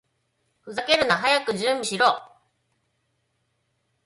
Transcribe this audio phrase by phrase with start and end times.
[0.61, 1.15] ふざけるな！
[1.15, 2.19] 早く準備しろ！